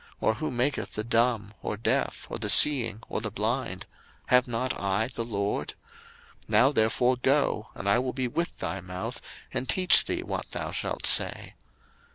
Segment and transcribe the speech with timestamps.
[0.19, 3.85] or who maketh the dumb, or deaf, or the seeing, or the blind?
[4.29, 5.75] have not I the LORD?
[6.47, 9.21] 02:004:012 Now therefore go, and I will be with thy mouth,
[9.53, 11.53] and teach thee what thou shalt say.